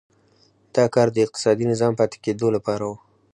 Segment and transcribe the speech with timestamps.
[0.75, 2.93] دا کار د اقتصادي نظام پاتې کېدو لپاره و.